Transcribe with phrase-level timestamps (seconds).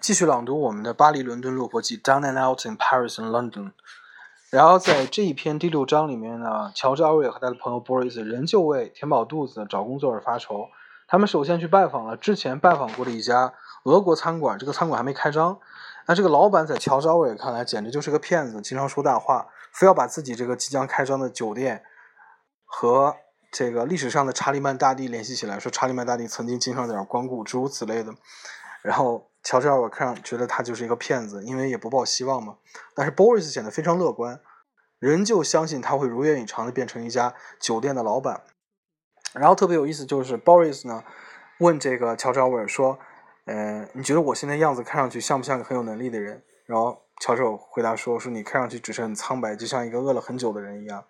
[0.00, 3.72] 继续朗读我们的巴黎、伦敦落魄记 Down and Out in Paris and London。
[4.50, 10.68] 然后在这一篇第六章里面呢，乔治·奥瑞和他的朋友 Boris 仍旧为填饱肚子、找工作而发愁。
[11.08, 13.54] 他们首先去拜访了之前拜访过的一家
[13.84, 15.58] 俄国餐馆，这个餐馆还没开张。
[16.06, 21.82] 那这个老板在乔治·奥瑞看来简直就是个骗子，经常说大话，非要把自己这个即将开张的酒店
[22.64, 23.16] 和
[23.50, 28.14] 这个历史上的查理曼大帝联系起来，说查理曼大帝曾经经常在这儿光顾，诸如此类的。
[28.82, 32.56] 然后乔治·奥尔看上觉得他就是一个骗子，因为也不抱希望嘛。
[32.96, 34.40] 但是 Boris 显得非常乐观，
[34.98, 38.42] 仍旧相信他会如愿以偿的变成一家酒店的老板。
[39.34, 41.04] 然后特别有意思就是 Boris 呢
[41.60, 42.98] 问这个乔治·奥尔说
[43.46, 51.04] ：“呃，你觉得我现在样子看上去像不像个很有能力的人？”然后乔治回答说：“说你看上去只是很苍白，就像一个饿了很久的人一样。”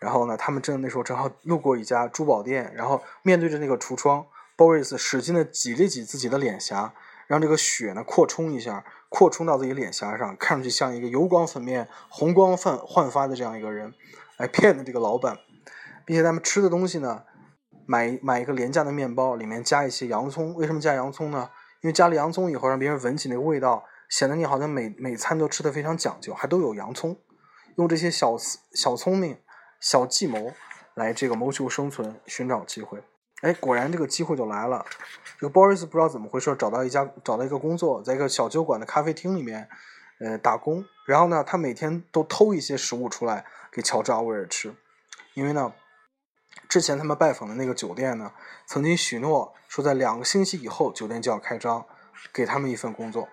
[0.00, 4.24] 然后呢，他们正那时候正好路过一家珠宝店，然后面对着那个橱窗。
[4.56, 6.92] Boris 使劲的挤了挤自己的脸颊，
[7.30, 13.94] 让这个血呢扩充一下，扩充到自己脸颊上，看上去像一个油光粉面、红光焕焕发的这样一个人，
[14.36, 15.38] 来骗的这个老板，
[16.04, 17.22] 并且他们吃的东西呢，
[17.86, 20.52] 买买一个廉价的面包，里面加一些洋葱。
[20.56, 21.50] 为什么加洋葱呢？
[21.82, 27.16] 因为加了洋葱以后，让别人闻起那个味道，显得你好像每每餐都吃的非常讲究，还都有洋葱。
[27.76, 28.36] 用这些小
[28.74, 29.38] 小聪明、
[29.78, 30.52] 小计谋
[30.94, 33.04] 来这个谋求生存，寻找机会。
[33.40, 34.84] 哎，果然这个机会就来了。
[35.38, 39.68] 这个 Boris 不知道怎么回事，找到一家找到一个工作，在一个小酒馆的咖啡厅里面，
[40.20, 40.84] 呃，打工。
[41.06, 44.74] 然后呢，他每天都偷一些食物出来给乔治·奥威尔吃，
[45.34, 45.72] 因为呢，
[46.68, 48.32] 之前他们拜访的那个酒店呢，
[48.66, 51.86] 曾经许诺说在两个星期以后酒店就要开张，
[52.32, 53.28] 给他们一份工作。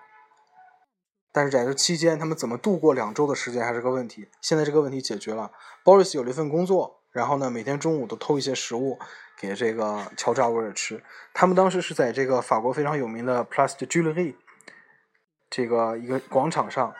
[1.30, 4.30] 但是在这期间，他们怎么度过两周的时间还是个问题。
[4.40, 5.52] 现在这个问题解决了
[5.84, 8.98] ，Boris 有了一份工作，然后呢，每天中午都偷一些食物。
[9.38, 11.02] 给这个乔治·奥威尔吃。
[11.32, 14.34] 他们当时是在这个法国非常有名的 Place de Julie
[15.48, 16.92] 这个一个广场上，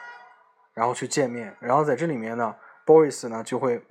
[0.73, 1.57] 然后去见面。
[1.61, 2.55] 然后在这里面呢
[2.87, 3.85] ，Boris 呢就会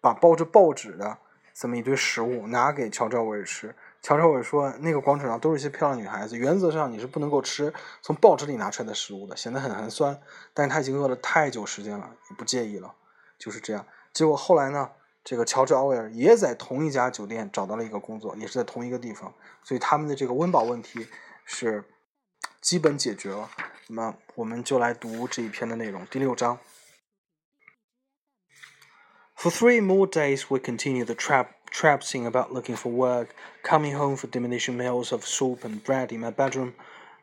[0.00, 1.18] 把包着报纸的
[1.54, 3.74] 这么一堆食物拿给乔治·奥威尔吃。
[4.00, 10.18] 乔治·奥威尔说：“那个广场上都是一些漂亮女孩子，原则上你是不能够吃从报纸里拿出来的食物的，显得很寒酸。”
[10.54, 12.94] 但是他已经饿了太久时间了，不介意了，
[13.38, 13.84] 就是这样。
[14.12, 14.90] 结果后来呢？
[15.27, 19.33] 这个乔治·奥威尔也在同一家酒店找到了一个工作，也是在同一个地方，
[19.63, 21.07] 所以他们的这个温饱问题
[21.45, 21.85] 是
[22.61, 23.49] 基本解决了。
[23.87, 26.59] 那么，我们就来读这一篇的内容，第六章。
[29.35, 33.29] For three more days, we continued the trap traipsing about looking for work,
[33.61, 36.73] coming home for diminishing meals of soup and bread in my bedroom.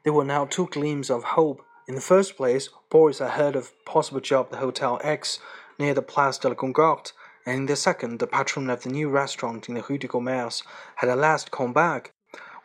[0.03, 1.62] There were now two gleams of hope.
[1.86, 5.38] In the first place, Boris had heard of possible job at the Hotel X
[5.78, 7.12] near the Place de la Concorde
[7.45, 10.63] and in the second, the patron of the new restaurant in the Rue du Commerce
[10.95, 12.11] had at last come back.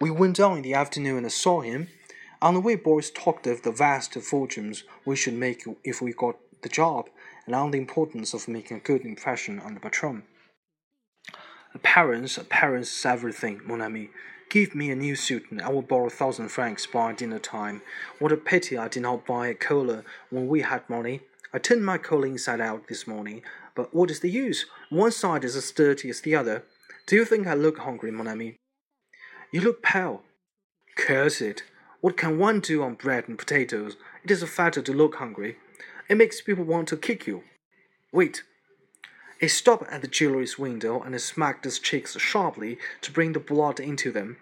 [0.01, 1.89] We went down in the afternoon and saw him.
[2.41, 6.37] On the way, Boris talked of the vast fortunes we should make if we got
[6.63, 7.11] the job,
[7.45, 10.23] and on the importance of making a good impression on the patron.
[11.75, 14.11] Appearance, appearance is everything, mon ami.
[14.49, 17.83] Give me a new suit, and I will borrow a thousand francs by dinner time.
[18.19, 21.21] What a pity I did not buy a collar when we had money.
[21.53, 23.43] I turned my collar inside out this morning,
[23.75, 24.67] but what is the use?
[24.89, 26.65] One side is as dirty as the other.
[27.07, 28.57] Do you think I look hungry, mon ami?
[29.51, 30.23] You look pale.
[30.97, 31.65] Curse it!
[32.01, 33.97] What can one do on bread and potatoes?
[34.23, 35.57] It is a fatter to look hungry.
[36.09, 37.43] It makes people want to kick you.
[38.13, 38.45] Wait.
[39.41, 43.81] He stopped at the jeweller's window and smacked his cheeks sharply to bring the blood
[43.81, 44.37] into them.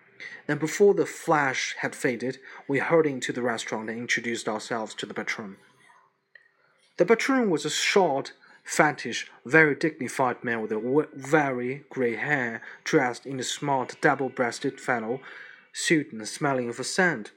[0.46, 5.06] Then, before the flash had faded, we hurried into the restaurant and introduced ourselves to
[5.06, 5.56] the patron.
[6.98, 8.32] The patron was a short,
[8.64, 15.20] fattish, very dignified man with very grey hair, dressed in a smart double-breasted flannel
[15.72, 17.30] suit and smelling of sand.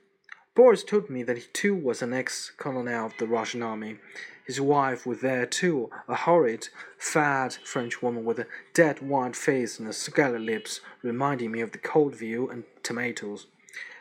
[0.56, 4.00] Boris told me that he too was an ex-colonel of the Russian army.
[4.48, 9.78] His wife was there too, a horrid, fat French woman with a dead white face
[9.78, 13.46] and scarlet lips, reminding me of the cold veal and tomatoes.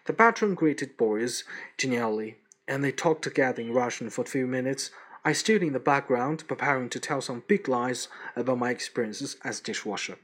[0.06, 1.44] The patron greeted Boris
[1.76, 4.90] genially, and they talked together in Russian for a few minutes
[5.24, 9.60] I stood in the background, preparing to tell some big lies about my experiences as
[9.60, 10.16] dishwasher.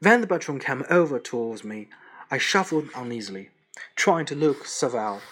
[0.00, 1.88] Then the patron came over towards me.
[2.30, 3.50] I shuffled uneasily,
[3.94, 5.22] trying to look servile.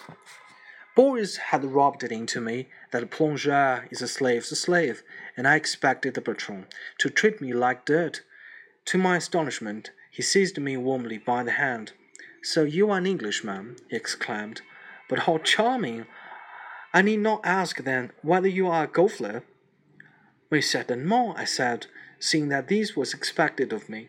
[0.95, 5.03] Boris had rubbed it into me that a plongeur is a slave's slave,
[5.35, 6.67] and I expected the patron
[6.99, 8.21] to treat me like dirt.
[8.85, 11.91] To my astonishment, he seized me warmly by the hand.
[12.41, 14.61] So you are an Englishman, he exclaimed.
[15.09, 16.05] But how charming!
[16.95, 19.43] I need not ask then whether you are a golfer.
[20.49, 21.87] We certainement, I said,
[22.19, 24.07] seeing that this was expected of me.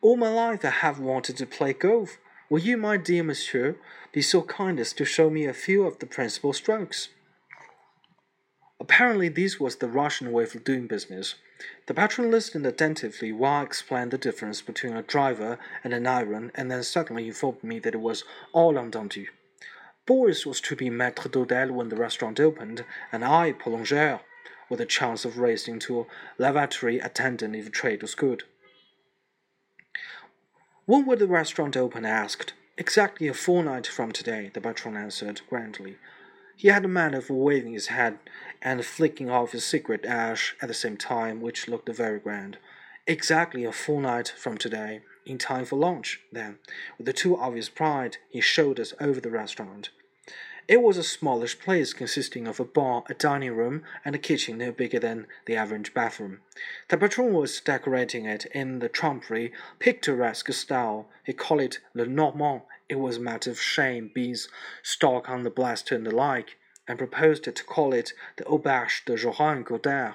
[0.00, 2.18] All my life I have wanted to play golf.
[2.48, 3.78] Will you, my dear monsieur,
[4.12, 7.08] be so kind as to show me a few of the principal strokes?
[8.78, 11.34] Apparently, this was the Russian way of doing business.
[11.88, 16.52] The patron listened attentively while I explained the difference between a driver and an iron,
[16.54, 18.22] and then suddenly informed me that it was
[18.52, 19.26] all entendu.
[20.06, 24.20] Boris was to be maître d'hôtel when the restaurant opened, and I plongeur,
[24.68, 26.06] with a chance of raising to
[26.36, 28.42] lavatory attendant if trade was good.
[30.84, 32.04] When will the restaurant open?
[32.04, 32.52] I asked.
[32.76, 35.96] Exactly a fortnight from today, the patron answered grandly.
[36.56, 38.18] He had a manner of waving his head
[38.60, 42.58] and flicking off his cigarette ash at the same time, which looked very grand.
[43.06, 46.58] Exactly a fortnight from today, in time for lunch, then.
[46.96, 49.90] With too obvious pride, he showed us over the restaurant.
[50.66, 54.56] It was a smallish place consisting of a bar, a dining room, and a kitchen
[54.56, 56.40] no bigger than the average bathroom.
[56.88, 61.10] The patron was decorating it in the trumpery, picturesque style.
[61.24, 62.62] He called it Le Normand.
[62.88, 64.48] It was a matter of shame, beans,
[64.82, 66.56] stock on the blaster and the like,
[66.88, 70.14] and proposed to call it the Auberge de Jehan Cottard,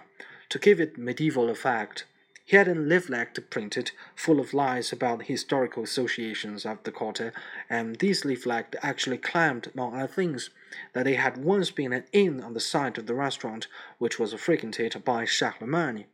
[0.49, 2.05] to give it medieval effect.
[2.49, 7.31] He had a leaflet printed, full of lies about the historical associations of the quarter,
[7.69, 10.49] and these leaflets actually claimed, among other things,
[10.93, 13.67] that they had once been an inn on the site of the restaurant,
[13.99, 16.05] which was frequented by Charlemagne.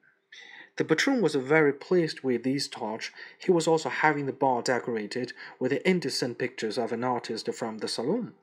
[0.75, 3.13] The patron was very pleased with this touch.
[3.39, 7.87] He was also having the bar decorated with indecent pictures of an artist from the
[7.87, 8.33] salon.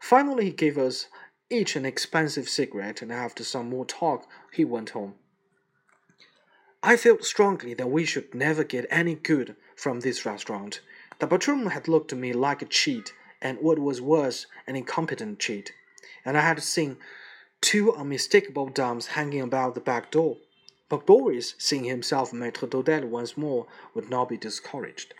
[0.00, 1.06] Finally, he gave us
[1.48, 5.14] each an expensive cigarette, and after some more talk, he went home.
[6.88, 10.82] I felt strongly that we should never get any good from this restaurant.
[11.18, 13.12] The patron had looked to me like a cheat,
[13.42, 15.72] and what was worse, an incompetent cheat.
[16.24, 16.98] And I had seen
[17.60, 20.36] two unmistakable dumps hanging about the back door.
[20.88, 25.12] But Boris, seeing himself maître d'hôtel once more, would not be discouraged.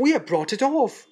[0.00, 1.06] We have brought it off.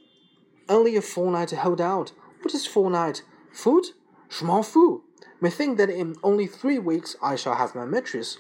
[0.68, 2.10] Only a fortnight to hold out.
[2.42, 3.22] What is fortnight?
[3.52, 3.84] Food?
[4.28, 5.02] Je m'en fous.
[5.40, 8.38] May think that in only three weeks I shall have my mistress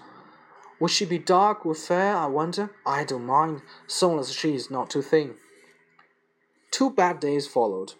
[0.78, 2.70] would she be dark or fair, I wonder?
[2.84, 5.34] I don't mind, so long as she is not too thin.
[6.70, 7.94] Two bad days followed.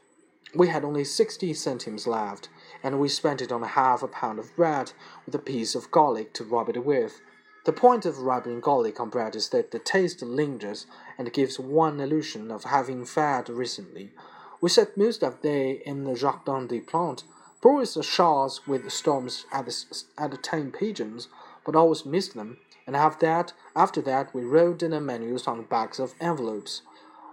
[0.55, 2.49] We had only sixty centimes left,
[2.83, 4.93] and we spent it on half a pound of bread
[5.25, 7.21] with a piece of garlic to rub it with.
[7.65, 10.87] The point of rubbing garlic on bread is that the taste lingers
[11.19, 14.13] and gives one illusion of having fed recently.
[14.61, 17.25] We sat most of the day in the Jardin des Plantes,
[17.61, 21.29] Boris showers with storms at the, at the tame pigeons,
[21.65, 25.63] but always missed them and after that, after that, we wrote dinner menus on the
[25.65, 26.83] backs of envelopes.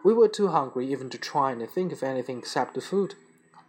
[0.04, 3.16] We were too hungry even to try and think of anything except the food.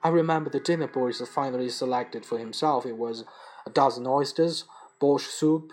[0.02, 2.84] I remember the dinner Boris finally selected for himself.
[2.84, 3.24] It was
[3.66, 4.64] a dozen oysters,
[5.00, 5.72] borscht soup,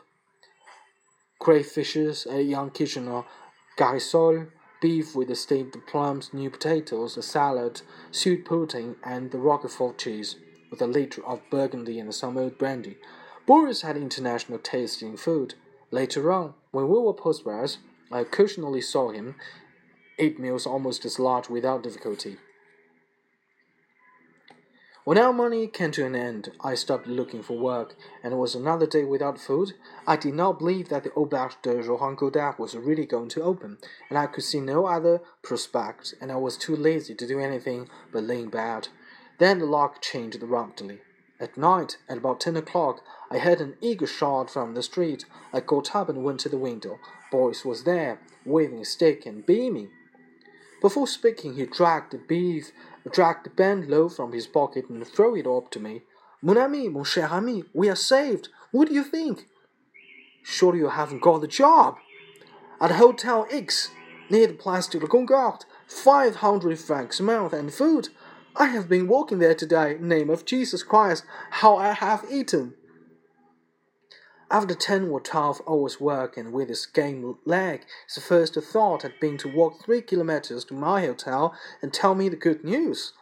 [1.42, 3.24] crayfishes, a young Kitchener
[3.78, 7.82] garisol, beef with steamed plums, new potatoes, a salad,
[8.12, 10.36] sweet pudding, and the Roquefort cheese,
[10.70, 12.98] with a liter of Burgundy and some old brandy.
[13.46, 15.56] Boris had international taste in food.
[15.92, 17.78] Later on, when we were postmates,
[18.12, 19.36] I occasionally saw him
[20.18, 22.38] eat meals almost as large without difficulty.
[25.04, 28.54] When our money came to an end, I stopped looking for work, and it was
[28.54, 29.74] another day without food.
[30.06, 33.80] I did not believe that the Auberge de Jehan Cottard was really going to open,
[34.10, 37.90] and I could see no other prospect, and I was too lazy to do anything
[38.14, 38.90] but lay in bed.
[39.40, 41.00] Then the lock changed abruptly.
[41.40, 45.24] At night, at about ten o'clock, I heard an eager shout from the street.
[45.54, 47.00] I got up and went to the window.
[47.32, 49.90] Boris was there, waving a stick and beaming.
[50.82, 52.72] Before speaking, he dragged the beef,
[53.10, 56.02] dragged the band loaf from his pocket and threw it up to me.
[56.42, 58.50] Mon ami, mon cher ami, we are saved.
[58.72, 59.46] What do you think?
[60.44, 61.96] Surely you haven't got the job.
[62.82, 63.92] At Hotel X,
[64.30, 68.10] near the Place de la Concorde, five hundred francs a month and food.
[68.58, 69.98] I have been walking there today.
[70.02, 72.74] Name of Jesus Christ, how I have eaten!
[74.52, 79.18] After ten or twelve hours' work and with his game leg, his first thought had
[79.22, 83.14] been to walk three kilometers to my hotel and tell me the good news.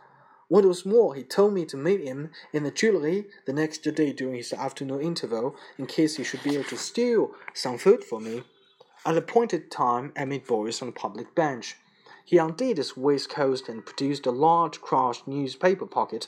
[0.48, 4.12] What was more, he told me to meet him in the Tuileries the next day
[4.12, 8.20] during his afternoon interval, in case he should be able to steal some food for
[8.20, 8.42] me.
[9.06, 11.76] At the appointed time, I met Boris on the public bench.
[12.26, 16.28] He undid his waistcoat and produced a large crushed newspaper pocket.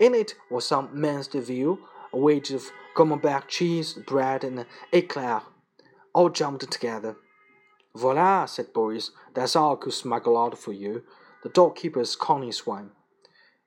[0.00, 1.78] In it was some minced veal,
[2.12, 5.42] a wedge of camembert cheese, bread, and eclair,
[6.12, 7.16] all jammed together.
[7.96, 11.02] Voila, said Boris, that's all I could smuggle out for you.
[11.42, 12.90] The doorkeeper's conning swine.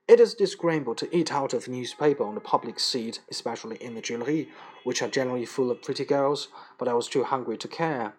[0.08, 4.02] It is disagreeable to eat out of newspaper on the public seat, especially in the
[4.02, 4.48] Tuileries,
[4.84, 8.14] which are generally full of pretty girls, but I was too hungry to care.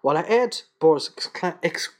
[0.00, 1.10] While I ate, Boris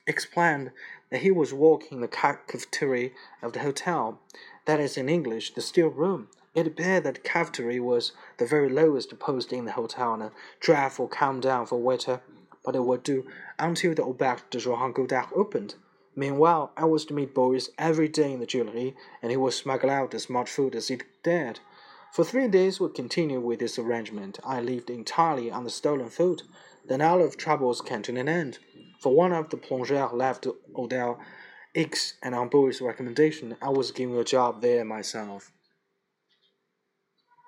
[0.07, 0.71] explained
[1.11, 3.11] that he was walking the cafeteria
[3.43, 4.21] of the hotel,
[4.65, 6.29] that is in English, the still room.
[6.57, 10.33] It appeared that the cafeteria was the very lowest post in the hotel and a
[10.59, 12.23] dreadful come down for waiter,
[12.65, 13.27] but it would do
[13.59, 15.75] until the Auberge de Jehan Cottard opened.
[16.15, 19.91] Meanwhile, I was to meet Boris every day in the Tuileries, and he would smuggle
[19.91, 21.61] out as much food as he dared.
[22.11, 24.39] For three days we continued with this arrangement.
[24.43, 26.45] I lived entirely on the stolen food.
[26.87, 28.61] Then all of troubles came to an end.
[29.03, 31.21] For one of the plongeurs left to Hotel
[31.75, 35.53] X, and on Boris' recommendation, I was given a job there myself.